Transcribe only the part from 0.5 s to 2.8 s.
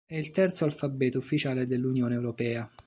alfabeto ufficiale dell'Unione europea.